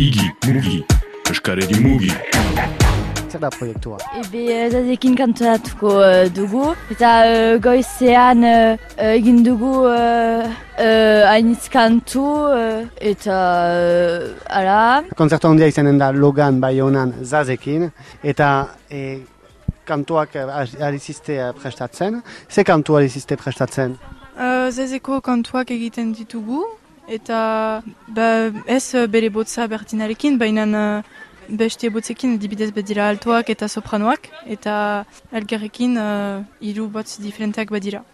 Igi, 0.00 0.30
mugi, 0.48 0.78
eskaredi 1.28 1.76
mugi. 1.84 2.08
Zer 3.28 3.42
da 3.42 3.50
proiektua? 3.52 3.98
Ebe 4.16 4.70
zazekin 4.72 5.12
kantatuko 5.18 5.90
uh, 6.00 6.22
dugu, 6.32 6.70
eta 6.94 7.10
uh, 7.28 7.58
goizean 7.60 8.40
uh, 8.48 8.78
egin 9.10 9.42
dugu 9.44 9.74
uh, 9.90 10.46
uh, 10.48 11.26
hainitz 11.28 11.68
kantu, 11.68 12.24
uh, 12.48 12.80
eta 13.12 13.36
uh, 13.74 14.56
ala. 14.62 14.80
Konzertu 15.20 15.52
handia 15.52 15.68
izanen 15.68 16.00
da 16.00 16.08
Logan 16.16 16.62
Bayonan 16.64 17.12
zazekin, 17.20 17.90
eta 18.24 18.50
e, 18.88 19.20
kantuak 19.84 20.34
eh, 20.34 20.48
eh, 20.80 21.52
prestatzen. 21.60 22.22
Ze 22.48 22.64
kantu 22.64 22.96
ari 22.96 23.08
ziste 23.08 23.36
prestatzen? 23.36 23.98
Uh, 24.32 24.70
zezeko 24.72 25.20
kantuak 25.20 25.70
egiten 25.70 26.14
ditugu, 26.16 26.64
eta 27.10 27.40
ba, 28.08 28.28
ez 28.66 28.94
uh, 28.94 29.06
bere 29.06 29.30
botza 29.34 29.66
bertinarekin, 29.70 30.38
baina 30.38 30.66
uh, 30.66 31.02
beste 31.50 31.90
botzekin 31.90 32.38
dibidez 32.38 32.70
badira 32.74 33.08
altoak 33.10 33.50
eta 33.50 33.68
sopranoak, 33.68 34.30
eta 34.46 35.04
elgerrekin 35.32 35.98
uh, 35.98 36.42
hiru 36.60 36.88
botz 36.88 37.18
diferenteak 37.18 37.70
badira. 37.74 38.04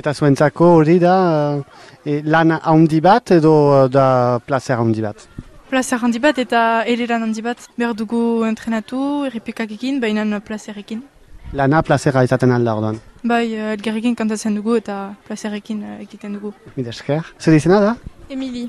Eta 0.00 0.14
zuentzako 0.14 0.66
hori 0.78 0.96
da 1.02 1.14
eh, 2.06 2.10
e, 2.10 2.20
lan 2.24 2.54
handi 2.56 3.00
bat 3.04 3.30
edo 3.36 3.52
eh, 3.76 3.88
da 3.92 4.38
placer 4.46 4.78
handi 4.80 5.02
bat? 5.04 5.26
Plazer 5.70 6.00
handi 6.02 6.18
bat 6.22 6.38
eta 6.38 6.62
ereran 6.88 7.26
handi 7.26 7.42
bat 7.44 7.66
behar 7.78 7.94
dugu 7.94 8.44
entrenatu, 8.48 9.00
errepikak 9.28 9.74
ekin, 9.76 10.00
baina 10.00 10.40
plazerekin. 10.40 11.02
Lana 11.52 11.82
plazera 11.82 12.22
izaten 12.24 12.54
alda 12.54 12.74
orduan. 12.78 13.00
Bai, 13.26 13.44
elgerrekin 13.74 14.14
kantatzen 14.16 14.56
dugu 14.56 14.76
eta 14.78 14.96
plazerekin 15.26 15.82
uh, 15.82 15.98
egiten 16.06 16.38
dugu. 16.38 16.54
Mide 16.76 16.94
esker. 16.94 17.26
Zer 17.38 17.58
izena 17.58 17.80
da? 17.82 17.94
Emili, 18.30 18.68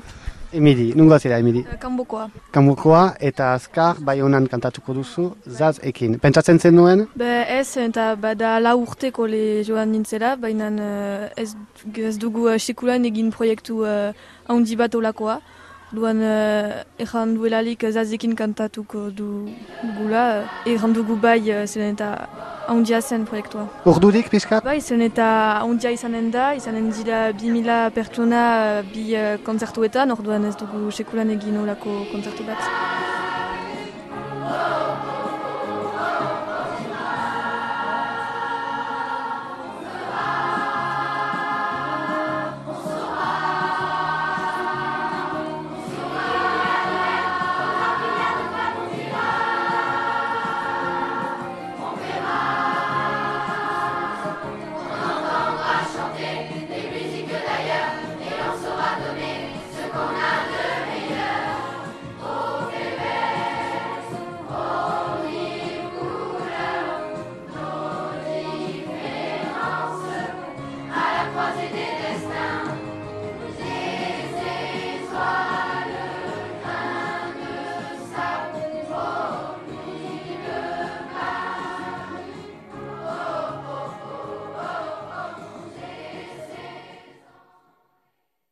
Emili, 0.52 0.92
nungo 0.94 1.18
zira 1.18 1.38
Emili? 1.38 1.64
kanbokoa. 1.80 2.28
Kambukoa 2.50 3.14
eta 3.20 3.52
azkar 3.54 4.00
bai 4.00 4.18
honan 4.20 4.48
kantatuko 4.50 4.92
duzu 4.92 5.24
zaz 5.48 5.78
ekin. 5.82 6.18
Pentsatzen 6.18 6.58
zen 6.58 6.74
nuen? 6.74 7.06
Be 7.16 7.44
ez, 7.48 7.76
eta 7.80 8.16
bada 8.16 8.58
lau 8.60 8.74
urteko 8.82 9.26
le 9.26 9.62
joan 9.64 9.92
nintzela, 9.94 10.34
baina 10.36 10.68
eh, 10.68 11.30
ez, 11.44 11.54
ez 11.94 12.18
dugu 12.18 12.48
uh, 12.50 12.58
sekulan 12.58 13.06
egin 13.08 13.30
proiektu 13.30 13.84
uh, 13.86 14.10
handi 14.48 14.76
bat 14.76 14.94
olakoa. 14.94 15.38
Duan 15.92 16.22
uh, 16.24 16.82
erran 17.04 17.34
duelalik 17.36 17.82
zazekin 17.90 18.32
kantatuko 18.32 19.10
dugula, 19.12 20.22
uh, 20.40 20.70
erran 20.72 20.94
dugu 20.96 21.18
bai 21.20 21.40
uh, 21.52 21.66
zelen 21.66 21.92
eta 21.92 22.08
handia 22.72 23.02
zen 23.02 23.26
proiektua. 23.28 23.66
Urdudik 23.84 24.30
pixkat? 24.32 24.64
Bai, 24.64 24.78
zelen 24.80 25.10
eta 25.10 25.28
handia 25.60 25.92
izanen 25.92 26.30
da, 26.32 26.54
izanen 26.56 26.88
dira 26.96 27.20
bi 27.36 27.52
mila 27.52 27.90
pertsona 27.92 28.44
bi 28.88 29.10
uh, 29.12 29.36
konzertuetan, 29.44 30.16
orduan 30.16 30.48
ez 30.48 30.56
dugu 30.56 30.88
sekulan 30.90 31.36
egin 31.36 31.60
olako 31.60 32.06
konzertu 32.14 32.48
bat. 32.48 33.11